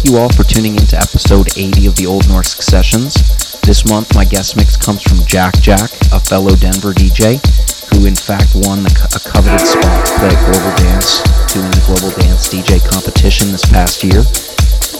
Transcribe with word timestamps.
Thank 0.00 0.16
you 0.16 0.18
all 0.24 0.32
for 0.32 0.48
tuning 0.48 0.80
in 0.80 0.86
to 0.88 0.96
episode 0.96 1.52
80 1.60 1.84
of 1.84 1.94
the 1.94 2.08
Old 2.08 2.24
Norsk 2.24 2.64
Sessions. 2.64 3.20
This 3.60 3.84
month, 3.84 4.16
my 4.16 4.24
guest 4.24 4.56
mix 4.56 4.72
comes 4.72 5.04
from 5.04 5.20
Jack 5.28 5.60
Jack, 5.60 5.92
a 6.08 6.16
fellow 6.16 6.56
Denver 6.56 6.96
DJ, 6.96 7.36
who 7.92 8.08
in 8.08 8.16
fact 8.16 8.56
won 8.64 8.80
the, 8.80 8.88
a 9.12 9.20
coveted 9.20 9.60
spot 9.60 10.00
to 10.08 10.12
play 10.16 10.32
at 10.32 10.40
Global 10.48 10.72
Dance, 10.80 11.20
doing 11.52 11.68
the 11.68 11.84
Global 11.84 12.16
Dance 12.16 12.48
DJ 12.48 12.80
competition 12.80 13.52
this 13.52 13.68
past 13.68 14.00
year. 14.00 14.24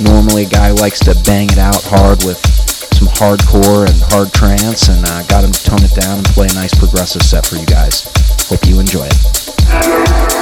Normally, 0.05 0.45
a 0.45 0.53
guy 0.53 0.69
likes 0.77 1.01
to 1.09 1.17
bang 1.25 1.49
it 1.49 1.57
out 1.57 1.81
hard 1.89 2.21
with 2.29 2.37
some 2.93 3.09
hardcore 3.09 3.89
and 3.89 3.97
hard 4.13 4.37
trance, 4.37 4.93
and 4.93 5.01
uh, 5.09 5.25
got 5.33 5.49
him 5.49 5.53
to 5.57 5.63
tone 5.65 5.81
it 5.81 5.97
down 5.97 6.21
and 6.21 6.29
play 6.37 6.53
a 6.53 6.53
nice 6.53 6.77
progressive 6.77 7.25
set 7.25 7.49
for 7.49 7.57
you 7.57 7.65
guys. 7.65 8.05
Hope 8.53 8.69
you 8.69 8.77
enjoy 8.77 9.09
it. 9.09 10.40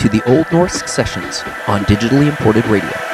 To 0.00 0.10
the 0.10 0.22
Old 0.26 0.44
Norsk 0.46 0.88
Sessions 0.88 1.40
on 1.66 1.80
digitally 1.84 2.28
imported 2.28 2.66
radio. 2.66 3.05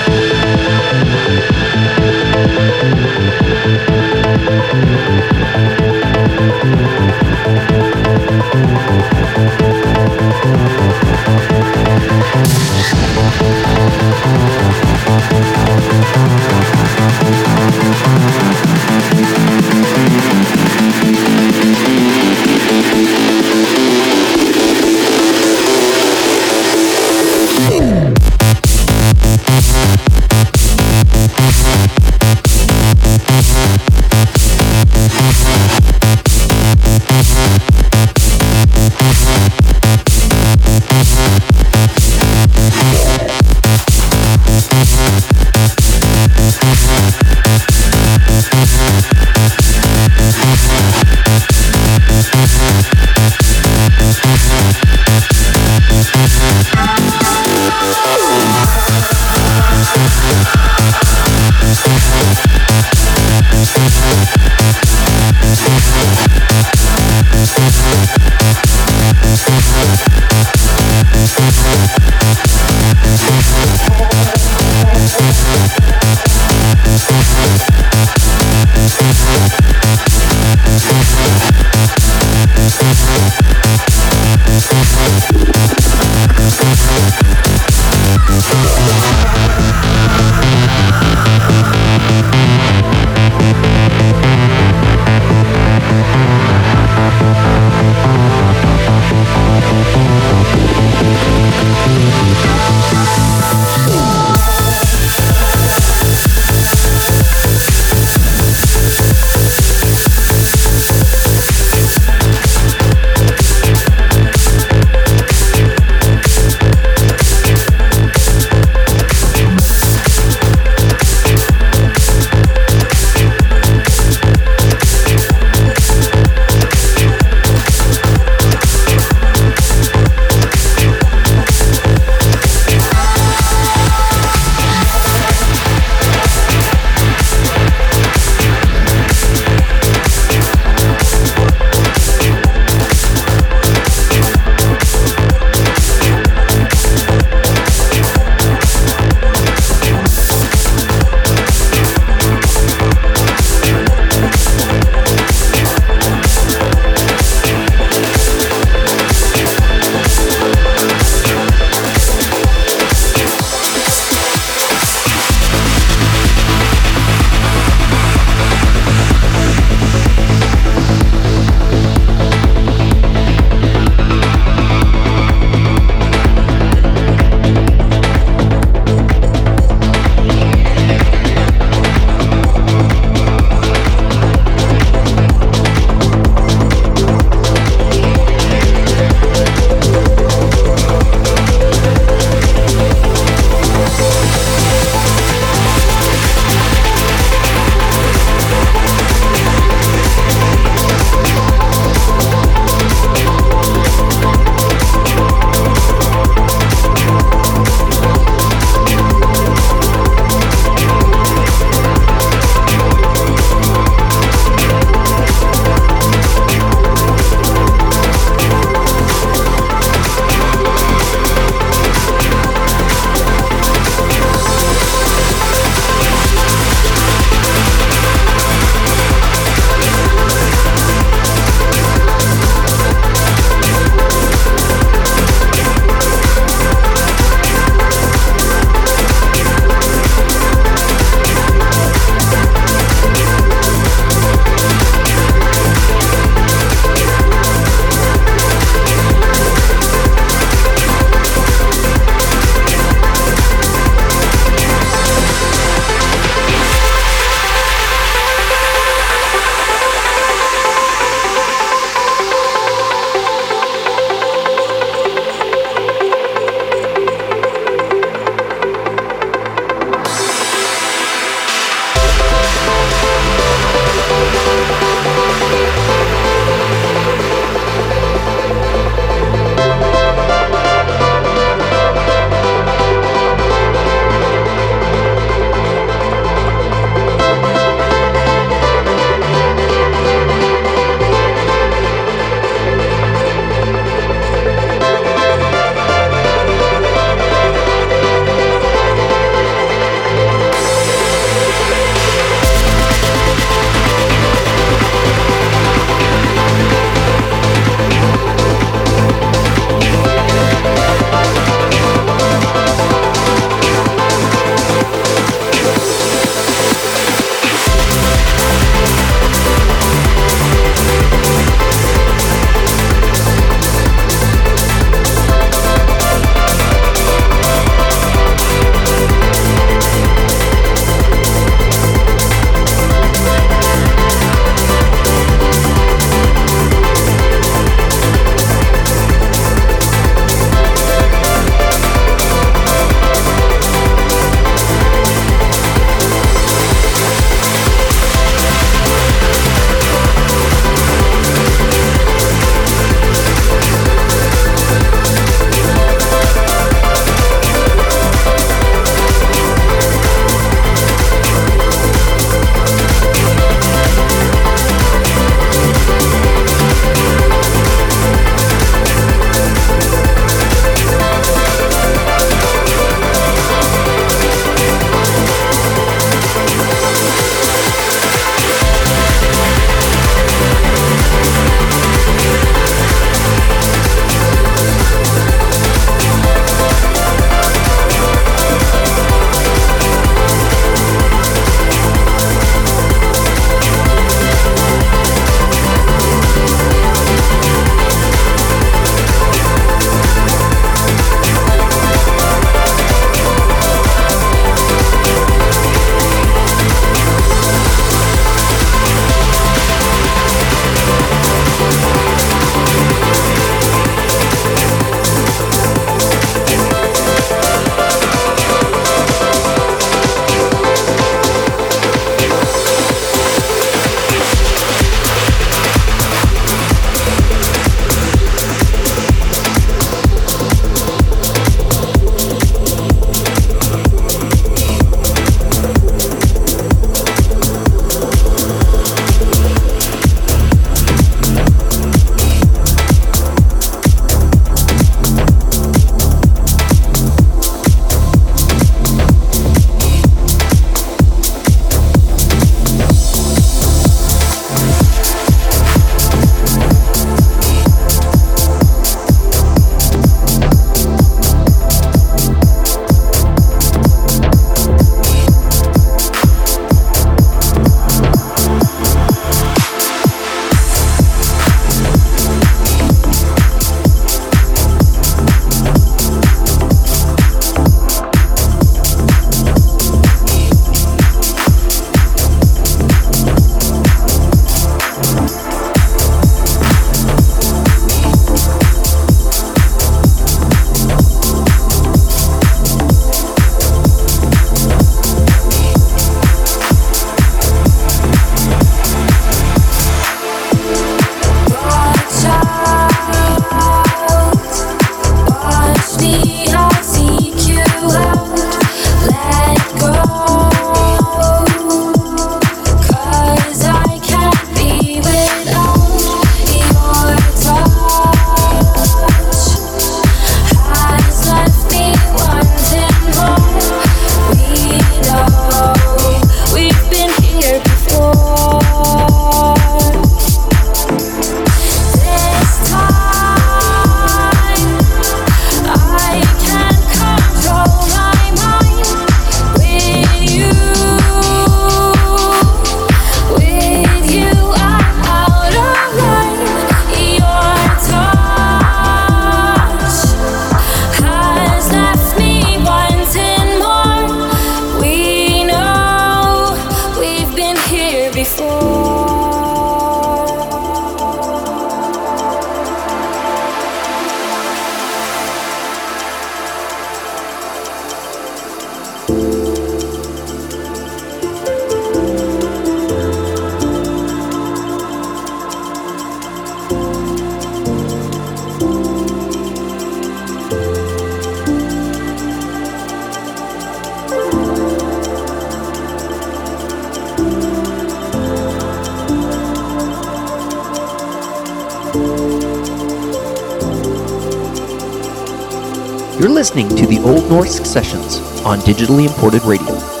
Listening 596.53 596.77
to 596.79 596.85
the 596.85 596.99
Old 597.07 597.23
Norsk 597.29 597.65
Sessions 597.65 598.17
on 598.41 598.59
digitally 598.59 599.07
imported 599.07 599.41
radio. 599.43 600.00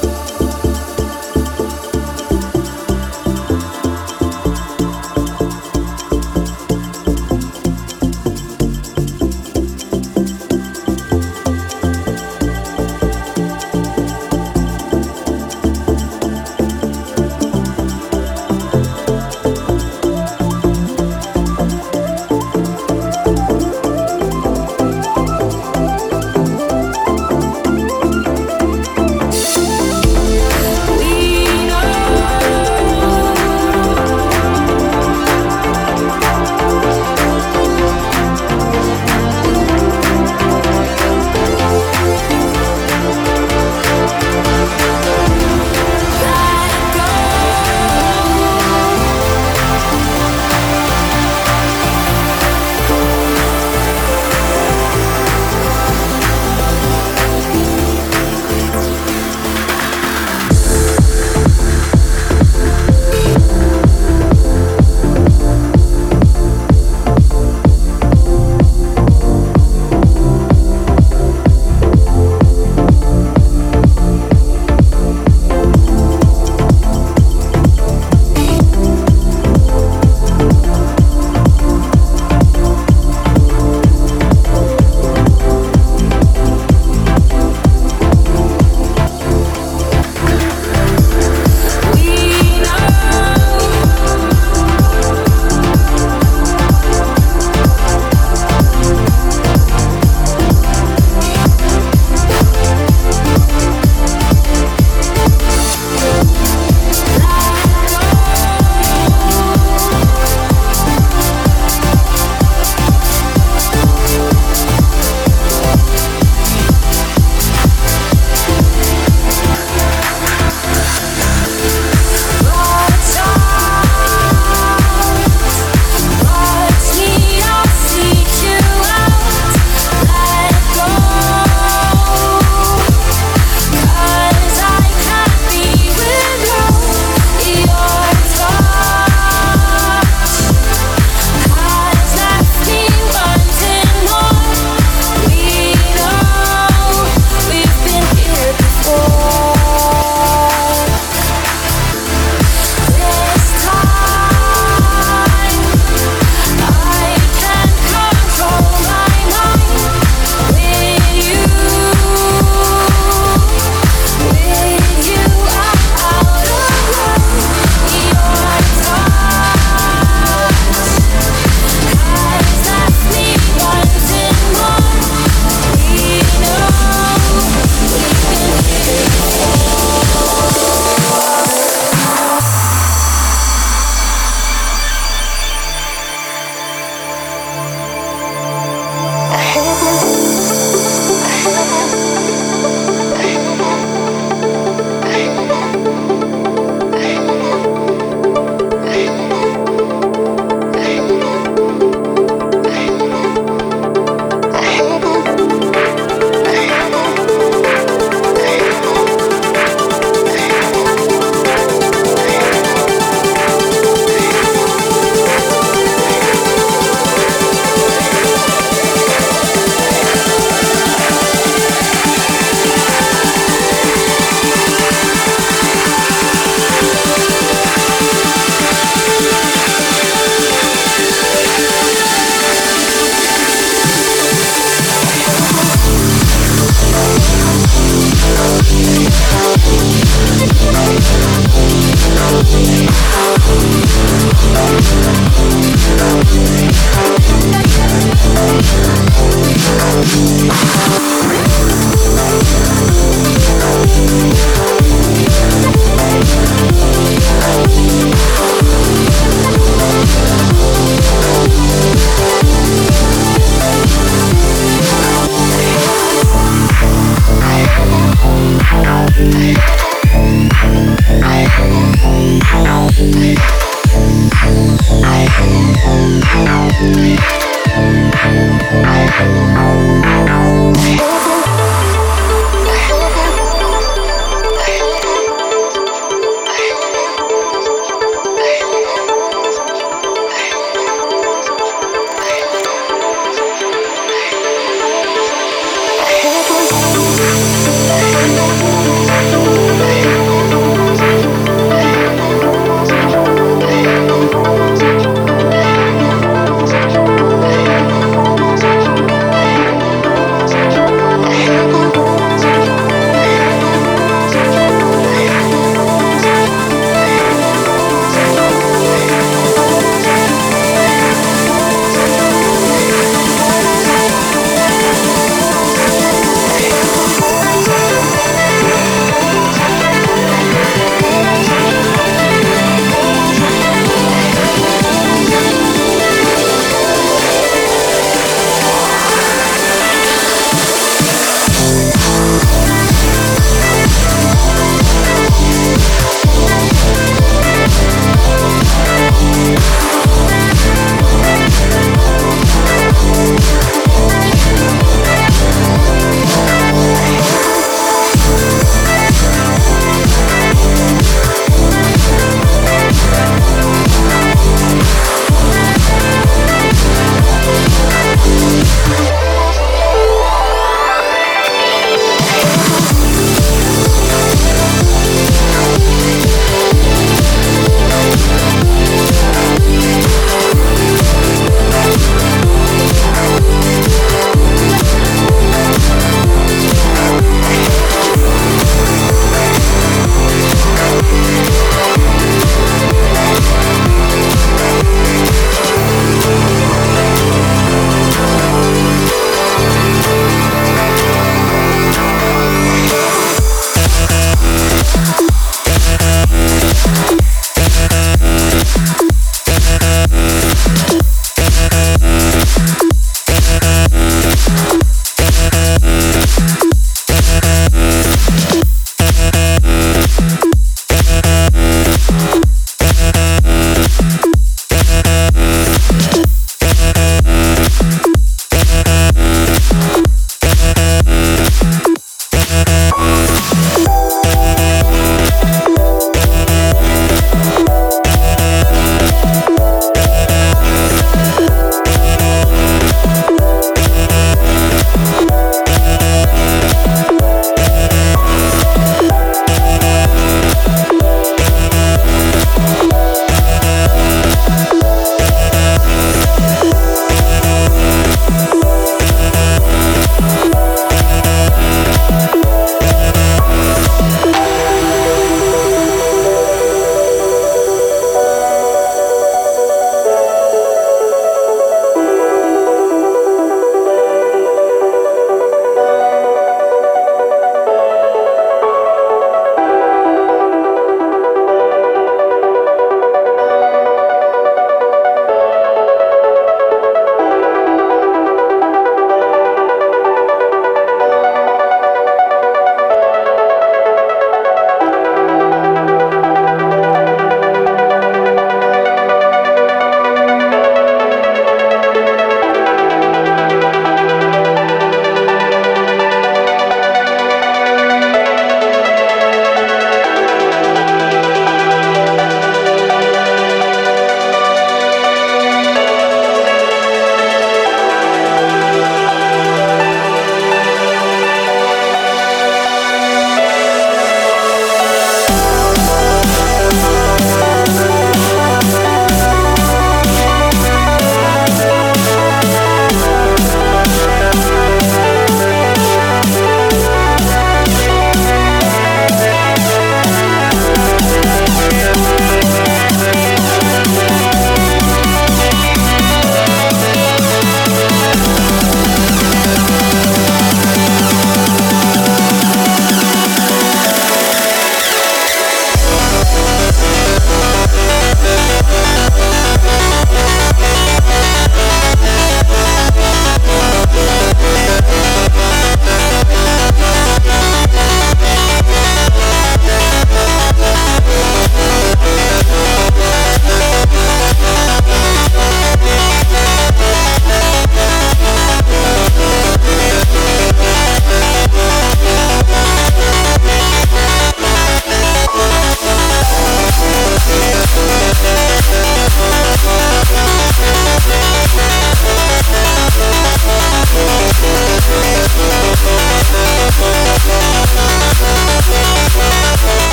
Oh 273.13 273.41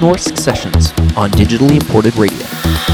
to 0.00 0.32
the 0.32 0.40
Sessions 0.40 0.92
on 1.14 1.30
digitally 1.32 1.72
imported 1.72 2.16
radio. 2.16 2.89